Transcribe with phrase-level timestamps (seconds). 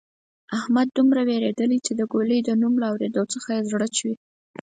[0.59, 4.15] احمد دومره وېرېدلۍ چې د ګولۍ د نوم له اورېدو څخه یې زړه چوي.